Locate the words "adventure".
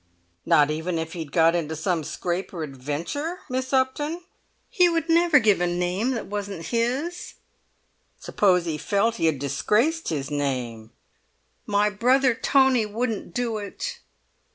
2.63-3.37